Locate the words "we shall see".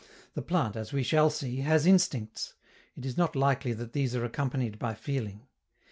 0.91-1.57